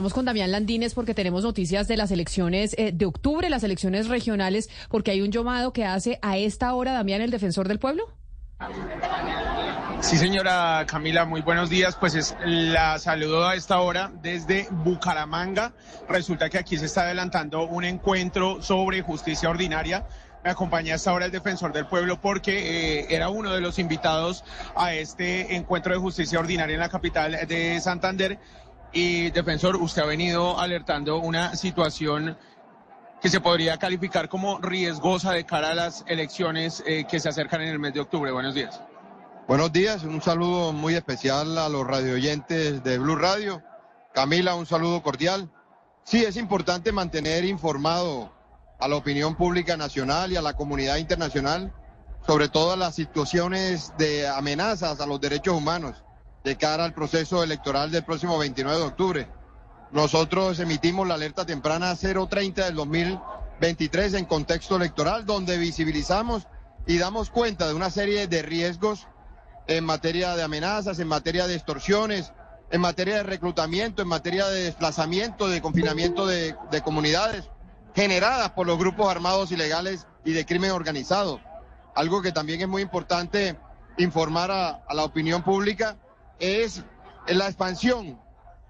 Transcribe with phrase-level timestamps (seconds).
[0.00, 4.08] Estamos con Damián Landines porque tenemos noticias de las elecciones eh, de octubre, las elecciones
[4.08, 8.04] regionales, porque hay un llamado que hace a esta hora Damián, el defensor del pueblo.
[10.00, 11.96] Sí, señora Camila, muy buenos días.
[11.96, 15.74] Pues es, la saludo a esta hora desde Bucaramanga.
[16.08, 20.06] Resulta que aquí se está adelantando un encuentro sobre justicia ordinaria.
[20.42, 24.44] Me acompaña hasta ahora el defensor del pueblo porque eh, era uno de los invitados
[24.74, 28.38] a este encuentro de justicia ordinaria en la capital de Santander.
[28.92, 32.36] Y defensor, usted ha venido alertando una situación
[33.22, 37.60] que se podría calificar como riesgosa de cara a las elecciones eh, que se acercan
[37.62, 38.32] en el mes de octubre.
[38.32, 38.80] Buenos días.
[39.46, 43.62] Buenos días, un saludo muy especial a los radioyentes de Blue Radio.
[44.12, 45.50] Camila, un saludo cordial.
[46.02, 48.32] Sí, es importante mantener informado
[48.80, 51.72] a la opinión pública nacional y a la comunidad internacional
[52.26, 56.02] sobre todas las situaciones de amenazas a los derechos humanos
[56.44, 59.28] de cara al proceso electoral del próximo 29 de octubre.
[59.92, 66.46] Nosotros emitimos la alerta temprana 030 del 2023 en contexto electoral, donde visibilizamos
[66.86, 69.06] y damos cuenta de una serie de riesgos
[69.66, 72.32] en materia de amenazas, en materia de extorsiones,
[72.70, 77.50] en materia de reclutamiento, en materia de desplazamiento, de confinamiento de, de comunidades
[77.94, 81.40] generadas por los grupos armados ilegales y de crimen organizado.
[81.94, 83.58] Algo que también es muy importante
[83.98, 85.96] informar a la opinión pública
[86.40, 86.82] es
[87.28, 88.18] la expansión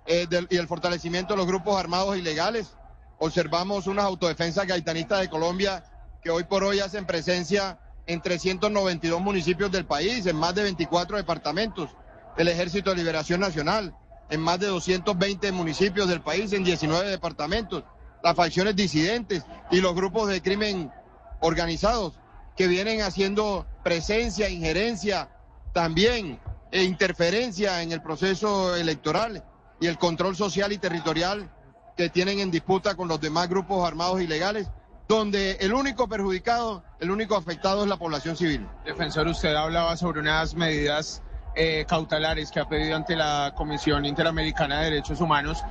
[0.06, 2.74] eh, y el fortalecimiento de los grupos armados ilegales.
[3.18, 5.84] Observamos unas autodefensas gaitanistas de Colombia
[6.22, 11.16] que hoy por hoy hacen presencia en 392 municipios del país, en más de 24
[11.16, 11.90] departamentos
[12.36, 13.94] del Ejército de Liberación Nacional,
[14.30, 17.84] en más de 220 municipios del país, en 19 departamentos,
[18.22, 20.92] las facciones disidentes y los grupos de crimen
[21.40, 22.14] organizados
[22.56, 25.28] que vienen haciendo presencia, injerencia,
[25.72, 26.38] también
[26.72, 29.44] e interferencia en el proceso electoral
[29.80, 31.50] y el control social y territorial
[31.96, 34.70] que tienen en disputa con los demás grupos armados ilegales,
[35.08, 38.68] donde el único perjudicado, el único afectado es la población civil.
[38.84, 41.22] Defensor, usted hablaba sobre unas medidas
[41.56, 45.62] eh, cautelares que ha pedido ante la Comisión Interamericana de Derechos Humanos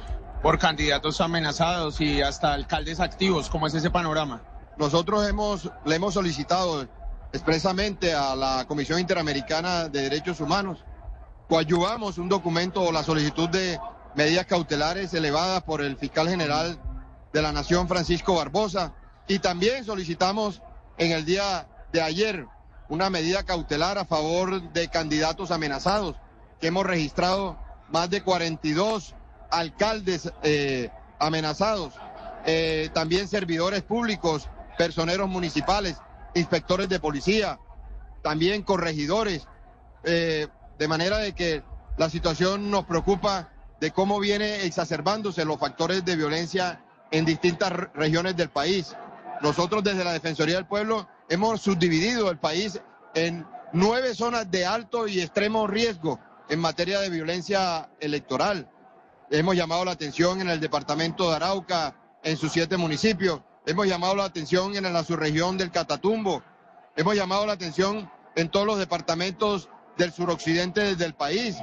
[0.41, 3.49] por candidatos amenazados y hasta alcaldes activos.
[3.49, 4.41] ¿Cómo es ese panorama?
[4.77, 6.87] Nosotros hemos, le hemos solicitado
[7.31, 10.83] expresamente a la Comisión Interamericana de Derechos Humanos
[11.49, 13.79] coadyuvamos un documento o la solicitud de
[14.15, 16.79] medidas cautelares elevadas por el fiscal general
[17.33, 18.93] de la Nación, Francisco Barbosa,
[19.27, 20.61] y también solicitamos
[20.99, 22.45] en el día de ayer
[22.87, 26.15] una medida cautelar a favor de candidatos amenazados,
[26.61, 27.57] que hemos registrado
[27.89, 29.15] más de 42
[29.49, 31.95] alcaldes eh, amenazados,
[32.45, 35.97] eh, también servidores públicos, personeros municipales,
[36.35, 37.59] inspectores de policía,
[38.21, 39.47] también corregidores,
[40.03, 40.47] eh,
[40.79, 41.61] de manera de que
[41.97, 43.49] la situación nos preocupa
[43.81, 46.81] de cómo viene exacerbándose los factores de violencia
[47.11, 48.95] en distintas regiones del país.
[49.41, 52.81] Nosotros desde la Defensoría del Pueblo hemos subdividido el país
[53.13, 58.69] en nueve zonas de alto y extremo riesgo en materia de violencia electoral.
[59.29, 63.41] Hemos llamado la atención en el departamento de Arauca, en sus siete municipios.
[63.65, 66.41] Hemos llamado la atención en la subregión del Catatumbo.
[66.95, 71.57] Hemos llamado la atención en todos los departamentos del suroccidente del país,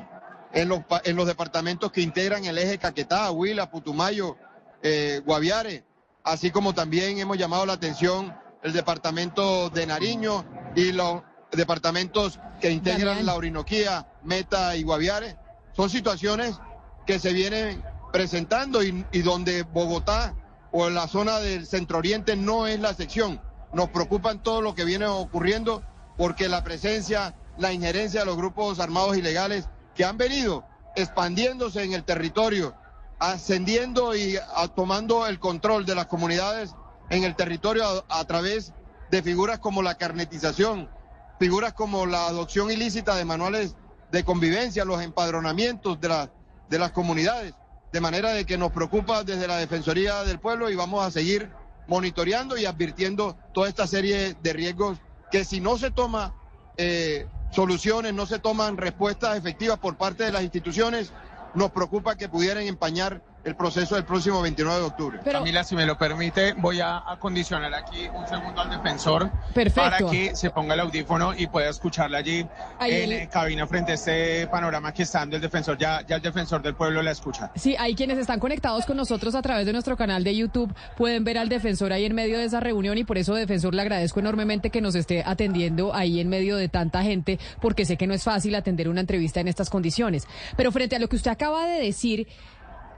[0.52, 4.36] en los, en los departamentos que integran el eje Caquetá, Huila, Putumayo,
[4.82, 5.84] eh, Guaviare,
[6.22, 10.44] así como también hemos llamado la atención el departamento de Nariño
[10.74, 15.36] y los departamentos que integran la Orinoquía, Meta y Guaviare.
[15.72, 16.58] Son situaciones
[17.06, 17.82] que se vienen
[18.12, 20.34] presentando y, y donde Bogotá
[20.72, 23.40] o la zona del centro oriente no es la sección.
[23.72, 25.82] Nos preocupan todo lo que viene ocurriendo
[26.18, 30.64] porque la presencia la injerencia de los grupos armados ilegales que han venido
[30.94, 32.74] expandiéndose en el territorio,
[33.18, 34.38] ascendiendo y
[34.74, 36.74] tomando el control de las comunidades
[37.10, 38.72] en el territorio a, través
[39.10, 40.90] de figuras como la carnetización,
[41.38, 43.76] figuras como la adopción ilícita de manuales
[44.10, 46.28] de convivencia, los empadronamientos de,
[46.68, 47.54] de las comunidades.
[47.92, 51.50] De manera de que nos preocupa desde la Defensoría del Pueblo y vamos a seguir
[51.86, 54.98] monitoreando y advirtiendo toda esta serie de riesgos
[55.30, 56.34] que si no se toma
[56.76, 61.12] eh, soluciones, no se toman respuestas efectivas por parte de las instituciones,
[61.54, 65.20] nos preocupa que pudieran empañar el proceso del próximo 29 de octubre.
[65.22, 69.80] Pero, Camila, si me lo permite, voy a acondicionar aquí un segundo al defensor Perfecto.
[69.80, 72.44] para que se ponga el audífono y pueda escucharla allí
[72.80, 75.78] Ahí en el- eh, cabina frente a este panorama que está dando el defensor.
[75.78, 77.52] Ya, ya el defensor del pueblo la escucha.
[77.54, 80.74] Sí, hay quienes están conectados con nosotros a través de nuestro canal de YouTube.
[80.96, 83.82] Pueden ver al defensor ahí en medio de esa reunión y por eso, defensor, le
[83.82, 88.08] agradezco enormemente que nos esté atendiendo ahí en medio de tanta gente, porque sé que
[88.08, 90.26] no es fácil atender una entrevista en estas condiciones.
[90.56, 92.26] Pero frente a lo que usted acaba de decir,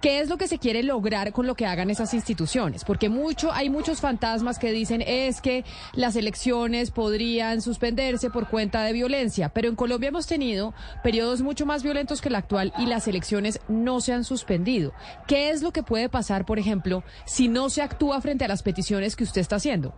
[0.00, 2.84] ¿Qué es lo que se quiere lograr con lo que hagan esas instituciones?
[2.84, 8.82] Porque mucho, hay muchos fantasmas que dicen es que las elecciones podrían suspenderse por cuenta
[8.84, 10.72] de violencia, pero en Colombia hemos tenido
[11.02, 14.92] periodos mucho más violentos que el actual y las elecciones no se han suspendido.
[15.26, 18.62] ¿Qué es lo que puede pasar, por ejemplo, si no se actúa frente a las
[18.62, 19.94] peticiones que usted está haciendo?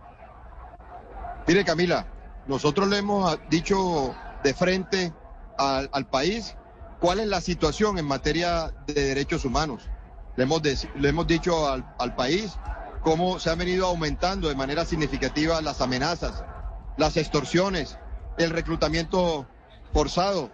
[1.47, 2.07] Mire, Camila,
[2.47, 5.13] nosotros le hemos dicho de frente
[5.59, 6.55] al, al país
[6.99, 9.90] cuál es la situación en materia de derechos humanos.
[10.35, 12.57] Le hemos, de- le hemos dicho al, al país
[13.03, 16.43] cómo se han venido aumentando de manera significativa las amenazas,
[16.97, 17.97] las extorsiones,
[18.37, 19.47] el reclutamiento
[19.93, 20.51] forzado.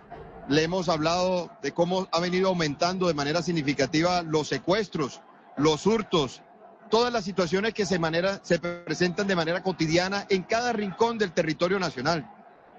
[0.49, 5.21] Le hemos hablado de cómo ha venido aumentando de manera significativa los secuestros,
[5.57, 6.41] los hurtos,
[6.89, 11.33] todas las situaciones que se, manera, se presentan de manera cotidiana en cada rincón del
[11.33, 12.31] territorio nacional.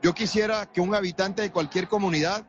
[0.02, 2.44] Yo quisiera que un habitante de cualquier comunidad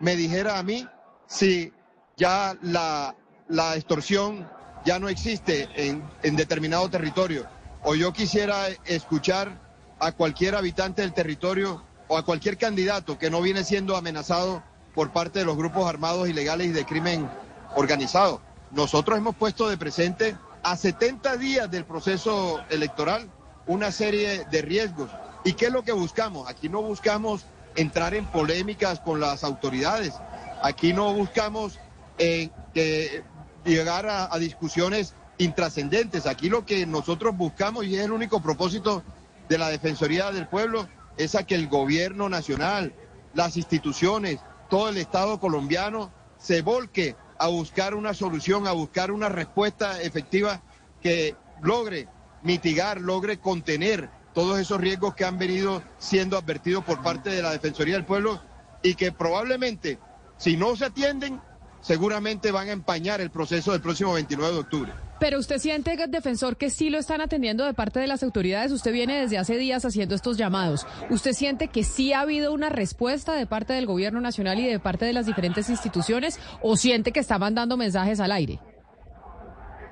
[0.00, 0.88] me dijera a mí
[1.26, 1.72] si
[2.16, 3.14] ya la,
[3.48, 4.48] la extorsión
[4.84, 7.46] ya no existe en, determinado territorio.
[7.82, 9.60] O yo quisiera escuchar
[9.98, 14.62] a cualquier habitante del territorio o a cualquier candidato que no viene siendo amenazado
[14.94, 17.28] por parte de los grupos armados ilegales y de crimen
[17.76, 18.40] organizado.
[18.70, 23.30] Nosotros hemos puesto de presente a 70 días del proceso electoral
[23.66, 25.10] una serie de riesgos.
[25.44, 26.48] ¿Y qué es lo que buscamos?
[26.48, 27.44] Aquí no buscamos
[27.76, 30.14] entrar en polémicas con las autoridades.
[30.62, 31.78] Aquí no buscamos
[32.18, 33.24] eh, que
[33.64, 36.26] llegar a, a discusiones intrascendentes.
[36.26, 39.02] Aquí lo que nosotros buscamos, y es el único propósito
[39.48, 42.94] de la Defensoría del Pueblo, es a que el gobierno nacional,
[43.34, 49.28] las instituciones, todo el Estado colombiano se volque a buscar una solución, a buscar una
[49.28, 50.62] respuesta efectiva
[51.02, 52.08] que logre
[52.42, 57.52] mitigar, logre contener todos esos riesgos que han venido siendo advertidos por parte de la
[57.52, 58.40] Defensoría del Pueblo
[58.82, 59.98] y que probablemente,
[60.36, 61.40] si no se atienden,
[61.84, 64.92] seguramente van a empañar el proceso del próximo 29 de octubre.
[65.20, 68.72] Pero usted siente, defensor, que sí lo están atendiendo de parte de las autoridades.
[68.72, 70.86] Usted viene desde hace días haciendo estos llamados.
[71.10, 74.80] ¿Usted siente que sí ha habido una respuesta de parte del gobierno nacional y de
[74.80, 76.40] parte de las diferentes instituciones?
[76.62, 78.60] ¿O siente que está mandando mensajes al aire?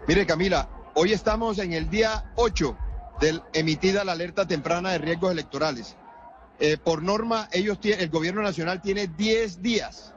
[0.09, 2.77] Mire, Camila, hoy estamos en el día 8
[3.21, 5.97] del emitida la alerta temprana de riesgos electorales.
[6.59, 10.15] Eh, por norma, ellos el gobierno nacional tiene 10 días,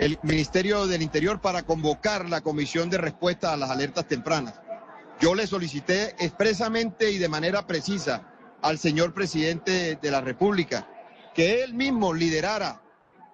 [0.00, 4.54] el Ministerio del Interior, para convocar la comisión de respuesta a las alertas tempranas.
[5.20, 8.26] Yo le solicité expresamente y de manera precisa
[8.62, 10.88] al señor presidente de la República
[11.34, 12.80] que él mismo liderara,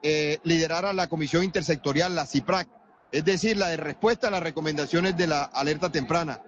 [0.03, 2.69] eh, liderara la comisión intersectorial, la CIPRAC,
[3.12, 6.43] es decir, la de respuesta a las recomendaciones de la alerta temprana.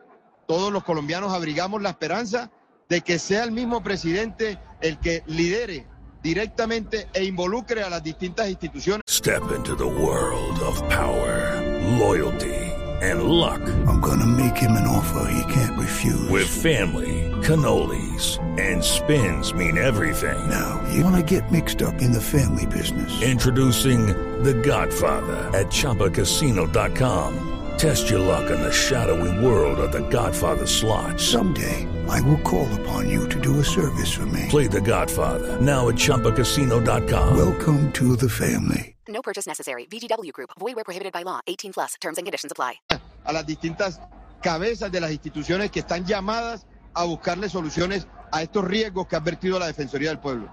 [0.49, 2.51] Todos los colombianos abrigamos la esperanza
[2.89, 5.87] de que sea el mismo presidente el que lidere
[6.29, 9.03] directamente e involucre a las distintas instituciones.
[9.07, 11.63] Step into the world of power,
[11.99, 12.55] loyalty,
[13.01, 13.61] and luck.
[13.87, 16.29] I'm gonna make him an offer he can't refuse.
[16.29, 20.39] With family, cannolis, and spins mean everything.
[20.49, 23.23] now, you wanna get mixed up in the family business.
[23.23, 24.09] Introducing
[24.43, 27.59] The Godfather at ChumbaCasino.com.
[27.79, 31.21] Test your luck in the shadowy world of The Godfather slot.
[31.21, 34.47] Someday, I will call upon you to do a service for me.
[34.49, 37.37] Play The Godfather now at ChumbaCasino.com.
[37.37, 38.97] Welcome to the family.
[39.09, 39.87] No purchase necessary.
[39.87, 40.51] VGW Group.
[40.59, 41.41] Void where prohibited by law.
[41.47, 41.95] 18 plus.
[42.01, 42.81] Terms and conditions apply.
[43.25, 44.01] a las distintas
[44.43, 49.19] cabezas de las instituciones que están llamadas a buscarle soluciones a estos riesgos que ha
[49.19, 50.51] advertido la Defensoría del Pueblo.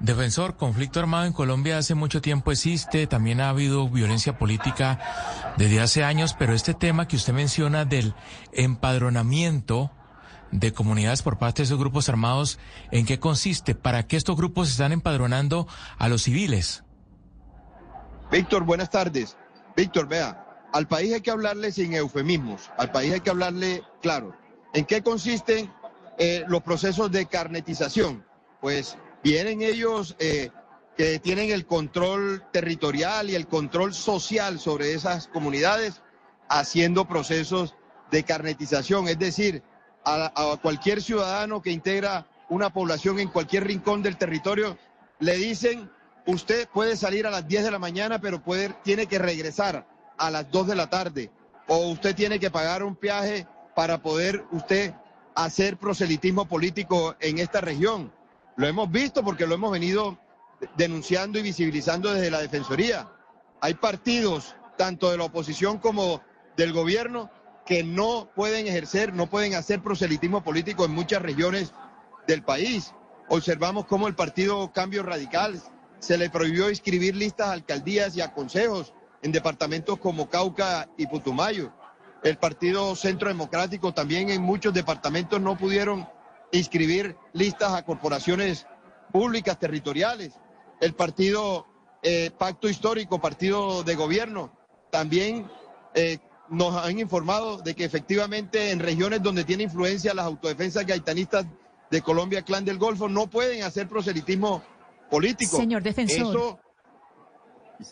[0.00, 5.00] Defensor, conflicto armado en Colombia hace mucho tiempo existe, también ha habido violencia política
[5.56, 8.14] desde hace años, pero este tema que usted menciona del
[8.52, 9.90] empadronamiento
[10.54, 12.60] de comunidades por parte de esos grupos armados,
[12.92, 13.74] ¿en qué consiste?
[13.74, 15.66] ¿Para qué estos grupos están empadronando
[15.98, 16.84] a los civiles?
[18.30, 19.36] Víctor, buenas tardes.
[19.76, 24.36] Víctor, vea, al país hay que hablarle sin eufemismos, al país hay que hablarle claro.
[24.72, 25.72] ¿En qué consisten
[26.18, 28.24] eh, los procesos de carnetización?
[28.60, 30.50] Pues vienen ellos eh,
[30.96, 36.00] que tienen el control territorial y el control social sobre esas comunidades
[36.48, 37.74] haciendo procesos
[38.12, 39.64] de carnetización, es decir,
[40.04, 44.76] a, cualquier ciudadano que integra una población en cualquier rincón del territorio,
[45.18, 45.90] le dicen,
[46.26, 50.30] usted puede salir a las 10 de la mañana, pero puede, tiene que regresar a
[50.30, 51.30] las 2 de la tarde.
[51.66, 54.92] o usted tiene que pagar un peaje para poder usted
[55.34, 58.12] hacer proselitismo político en esta región.
[58.56, 60.18] Lo hemos visto porque lo hemos venido
[60.76, 63.08] denunciando y visibilizando desde la Defensoría.
[63.60, 66.20] Hay partidos, tanto de la oposición como
[66.56, 67.30] del gobierno,
[67.66, 71.72] que no pueden ejercer, no pueden hacer proselitismo político en muchas regiones
[72.26, 72.92] del país.
[73.28, 75.60] Observamos cómo el partido Cambio Radical
[75.98, 78.92] se le prohibió inscribir listas a alcaldías y a consejos
[79.22, 81.72] en departamentos como Cauca y Putumayo.
[82.22, 86.06] El Partido Centro Democrático también en muchos departamentos no pudieron
[86.52, 88.66] inscribir listas a corporaciones
[89.12, 90.34] públicas territoriales.
[90.80, 91.66] El Partido
[92.02, 94.52] eh, Pacto Histórico, Partido de Gobierno,
[94.90, 95.50] también
[95.94, 101.46] eh, nos han informado de que efectivamente en regiones donde tiene influencia las autodefensas gaitanistas
[101.90, 104.62] de Colombia, Clan del Golfo, no pueden hacer proselitismo
[105.10, 105.56] político.
[105.56, 106.58] Señor defensor.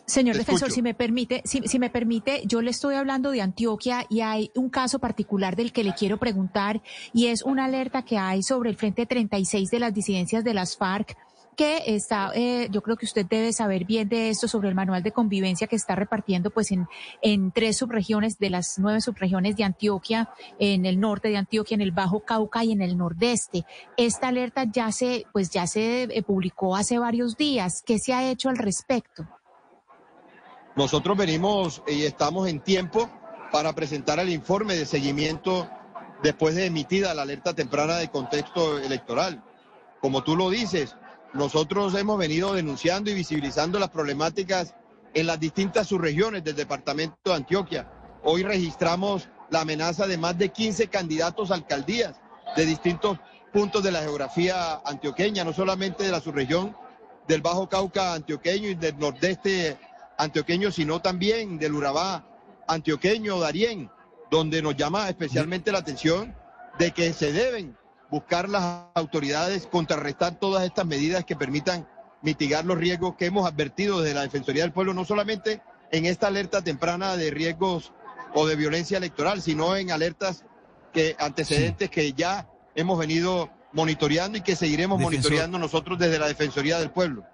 [0.07, 4.07] Señor defensor, si me permite, si, si, me permite, yo le estoy hablando de Antioquia
[4.09, 6.83] y hay un caso particular del que le quiero preguntar
[7.13, 10.77] y es una alerta que hay sobre el Frente 36 de las disidencias de las
[10.77, 11.17] FARC
[11.57, 15.03] que está, eh, yo creo que usted debe saber bien de esto sobre el manual
[15.03, 16.89] de convivencia que está repartiendo pues en,
[17.21, 21.83] en tres subregiones de las nueve subregiones de Antioquia, en el norte de Antioquia, en
[21.83, 23.65] el Bajo Cauca y en el nordeste.
[23.97, 27.83] Esta alerta ya se, pues ya se eh, publicó hace varios días.
[27.85, 29.27] ¿Qué se ha hecho al respecto?
[30.75, 33.11] Nosotros venimos y estamos en tiempo
[33.51, 35.69] para presentar el informe de seguimiento
[36.23, 39.43] después de emitida la alerta temprana de contexto electoral.
[40.01, 40.97] Como tú lo dices,
[41.35, 44.75] nosotros hemos venido denunciando y visibilizando las problemáticas
[45.15, 47.91] en las distintas subregiones del departamento de Antioquia.
[48.23, 52.21] Hoy registramos la amenaza de más de 15 candidatos a alcaldías
[52.57, 53.19] de distintos
[53.53, 56.77] puntos de la geografía antioqueña, no solamente de la subregión
[57.29, 59.79] del Bajo Cauca antioqueño y del nordeste
[60.19, 62.25] antioqueño, sino también del Urabá
[62.67, 63.91] antioqueño, Darién,
[64.31, 66.35] donde nos llama especialmente la atención
[66.79, 67.77] de que se deben
[68.13, 71.89] buscar las autoridades, contrarrestar todas estas medidas que permitan
[72.21, 76.27] mitigar los riesgos que hemos advertido desde la Defensoría del Pueblo, no solamente en esta
[76.27, 77.95] alerta temprana de riesgos
[78.35, 80.45] o de violencia electoral, sino en alertas
[80.93, 86.79] que antecedentes que ya hemos venido monitoreando y que seguiremos monitoreando nosotros desde la Defensoría
[86.79, 87.25] del Pueblo.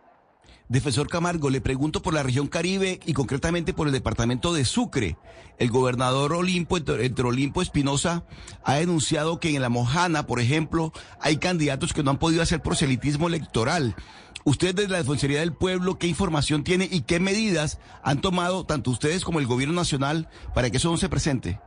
[0.68, 5.16] Defensor Camargo, le pregunto por la región Caribe y concretamente por el departamento de Sucre.
[5.58, 8.24] El gobernador Olimpo, entre Olimpo Espinosa,
[8.64, 12.60] ha denunciado que en la Mojana, por ejemplo, hay candidatos que no han podido hacer
[12.60, 13.96] proselitismo electoral.
[14.44, 18.90] Usted desde la Defensoría del Pueblo, ¿qué información tiene y qué medidas han tomado tanto
[18.90, 21.60] ustedes como el gobierno nacional para que eso no se presente?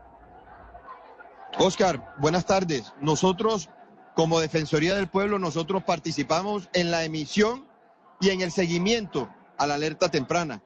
[1.57, 2.93] Oscar, buenas tardes.
[3.01, 3.69] Nosotros,
[4.15, 7.70] como Defensoría del Pueblo, nosotros participamos en la emisión
[8.21, 10.61] y en el seguimiento a la alerta temprana.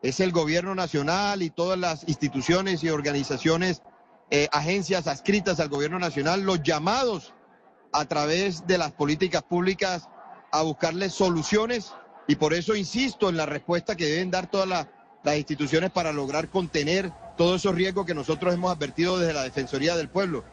[0.00, 3.82] Es el gobierno nacional y todas las instituciones y organizaciones,
[4.30, 7.34] eh, agencias adscritas al gobierno nacional, los llamados
[7.92, 10.08] a través de las políticas públicas
[10.52, 11.92] a buscarles soluciones
[12.28, 14.86] y por eso insisto en la respuesta que deben dar todas las,
[15.24, 19.96] las instituciones para lograr contener todos esos riesgos que nosotros hemos advertido desde la Defensoría
[19.96, 20.44] del Pueblo.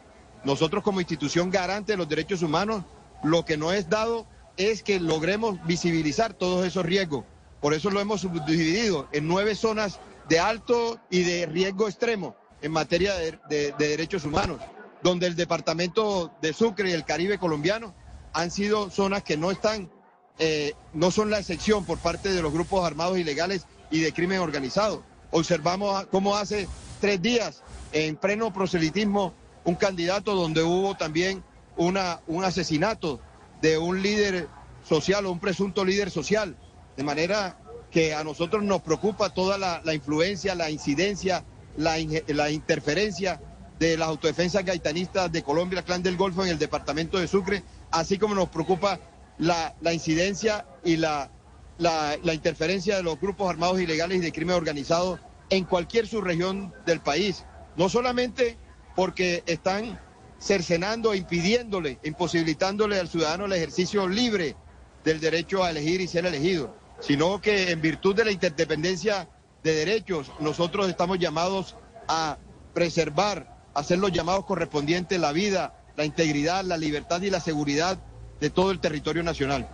[0.44, 2.84] Nosotros como institución garante de los derechos humanos,
[3.22, 4.26] lo que no es dado
[4.58, 7.24] es que logremos visibilizar todos esos riesgos.
[7.60, 12.72] Por eso lo hemos subdividido en nueve zonas de alto y de riesgo extremo en
[12.72, 14.60] materia de, derechos humanos,
[15.02, 17.94] donde el departamento de Sucre y el Caribe colombiano
[18.32, 19.90] han sido zonas que no están,
[20.38, 24.40] eh, no son la excepción por parte de los grupos armados ilegales y de crimen
[24.40, 25.04] organizado.
[25.30, 26.68] Observamos cómo hace
[27.00, 27.62] tres días,
[27.92, 29.34] en pleno proselitismo,
[29.64, 31.44] un candidato donde hubo también
[31.76, 33.20] una, un asesinato
[33.60, 34.48] de un líder
[34.84, 36.56] social o un presunto líder social.
[36.96, 37.58] De manera
[37.90, 41.44] que a nosotros nos preocupa toda la, influencia, la incidencia,
[41.76, 41.96] la,
[42.26, 43.40] la, interferencia
[43.78, 48.18] de las autodefensas gaitanistas de Colombia, Clan del Golfo en el departamento de Sucre, así
[48.18, 48.98] como nos preocupa
[49.38, 51.30] la, incidencia y la,
[51.78, 55.18] la interferencia de los grupos armados ilegales y de crimen organizado
[55.50, 57.44] en cualquier subregión del país.
[57.76, 58.58] No solamente
[58.96, 60.00] porque están
[60.40, 64.56] cercenando, impidiéndole, imposibilitándole al ciudadano el ejercicio libre
[65.04, 69.28] del derecho a elegir y ser elegido, sino que en virtud de la interdependencia
[69.62, 71.76] de derechos, nosotros estamos llamados
[72.06, 72.38] a
[72.74, 77.98] preservar, a hacer los llamados correspondientes la vida, la integridad, la libertad y la seguridad
[78.40, 79.68] de todo el territorio nacional.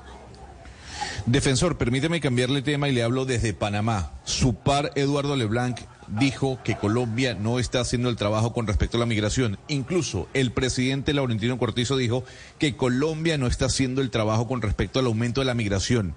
[1.26, 4.12] Defensor, permíteme cambiarle tema y le hablo desde Panamá.
[4.25, 9.01] Su par Eduardo Leblanc dijo que Colombia no está haciendo el trabajo con respecto a
[9.01, 9.59] la migración.
[9.69, 12.25] Incluso el presidente Laurentino Cortizo dijo
[12.59, 16.15] que Colombia no está haciendo el trabajo con respecto al aumento de la migración.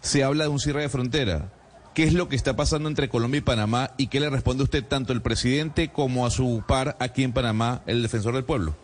[0.00, 1.52] Se habla de un cierre de frontera.
[1.94, 4.84] ¿Qué es lo que está pasando entre Colombia y Panamá y qué le responde usted
[4.84, 8.76] tanto el presidente como a su par aquí en Panamá, el defensor del pueblo?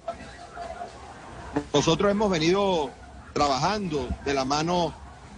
[1.73, 2.91] Nosotros hemos venido
[3.33, 4.95] trabajando de la mano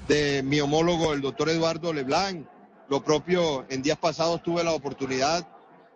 [0.09, 2.47] de mi homólogo, el doctor Eduardo Leblanc.
[2.89, 5.47] Lo propio, en días pasados tuve la oportunidad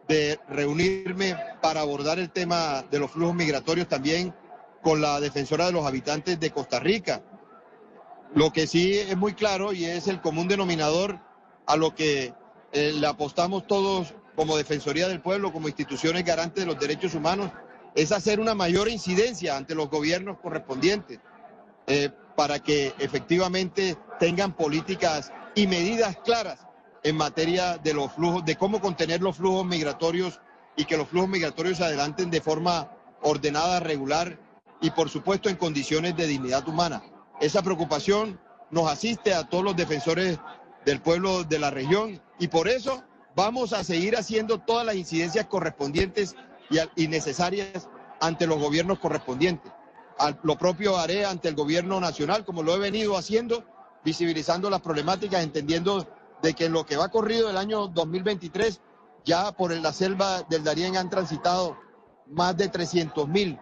[0.08, 4.34] de reunirme para abordar el tema de los flujos migratorios también
[4.82, 7.22] con la defensora de los habitantes de Costa Rica.
[8.34, 11.20] Lo que sí es muy claro y es el común denominador
[11.66, 12.34] a lo que
[12.72, 17.52] eh, le apostamos todos como Defensoría del Pueblo, como instituciones garantes de los derechos humanos,
[17.94, 21.20] es hacer una mayor incidencia ante los gobiernos correspondientes
[21.86, 26.66] eh, para que efectivamente tengan políticas y medidas claras
[27.02, 30.40] en materia de los flujos, de cómo contener los flujos migratorios
[30.76, 32.90] y que los flujos migratorios se adelanten de forma
[33.22, 34.38] ordenada, regular
[34.80, 37.02] y por supuesto en condiciones de dignidad humana.
[37.40, 38.38] Esa preocupación
[38.70, 40.38] nos asiste a todos los defensores
[40.84, 43.02] del pueblo de la región y por eso
[43.34, 46.34] vamos a seguir haciendo todas las incidencias correspondientes
[46.96, 47.88] y, necesarias
[48.20, 49.72] ante los gobiernos correspondientes.
[50.42, 53.64] lo propio haré ante el gobierno nacional, como lo he venido haciendo,
[54.04, 56.06] visibilizando las problemáticas, entendiendo
[56.42, 58.80] de que en lo que va corrido el año 2023,
[59.24, 61.76] ya por la selva del Darién han transitado
[62.26, 63.58] más de 300 mil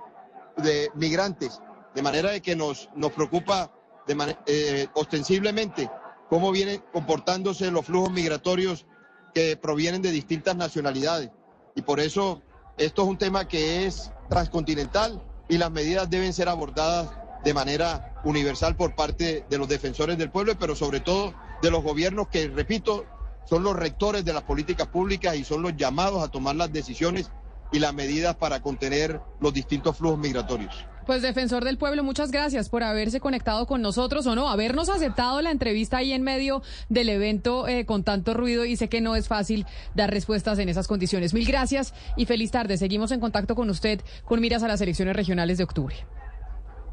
[0.57, 1.61] de migrantes,
[1.95, 3.73] de manera de que nos, nos preocupa
[4.07, 5.91] de eh, ostensiblemente
[6.29, 8.87] cómo vienen comportándose los flujos migratorios
[9.35, 11.31] que provienen de distintas nacionalidades.
[11.75, 12.43] Y por eso
[12.77, 17.11] esto es un tema que es transcontinental y las medidas deben ser abordadas
[17.45, 21.83] de manera universal por parte de los defensores del pueblo, pero sobre todo de los
[21.83, 23.05] gobiernos que, repito,
[23.49, 27.31] son los rectores de las políticas públicas y son los llamados a tomar las decisiones
[27.73, 30.87] y las medidas para contener los distintos flujos migratorios.
[31.07, 35.41] Pues defensor del pueblo, muchas gracias por haberse conectado con nosotros o no, habernos aceptado
[35.41, 39.17] la entrevista ahí en medio del evento eh, con tanto ruido y sé que no
[39.17, 41.33] es fácil dar respuestas en esas condiciones.
[41.33, 42.77] Mil gracias y feliz tarde.
[42.77, 45.97] Seguimos en contacto con usted con miras a las elecciones regionales de octubre.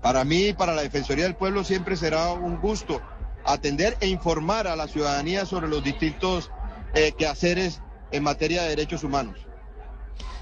[0.01, 3.01] Para mí, para la Defensoría del Pueblo, siempre será un gusto
[3.45, 6.51] atender e informar a la ciudadanía sobre los distintos
[6.93, 7.81] eh, quehaceres
[8.11, 9.45] en materia de derechos humanos.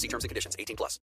[0.00, 0.56] See terms and conditions.
[0.58, 0.98] 18 plus.